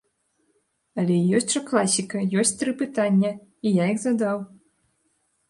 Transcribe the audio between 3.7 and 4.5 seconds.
я іх задаў.